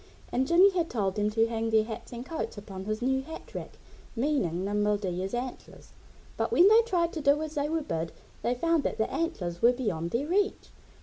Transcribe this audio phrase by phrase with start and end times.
[0.31, 3.53] And Jimmy had told them to hang their hats and coats upon his new hat
[3.53, 3.77] rack
[4.15, 5.91] meaning Nimble Deer's antlers.
[6.37, 8.11] But when they tried to do as they were bid
[8.41, 10.69] they found that the antlers were beyond their reach.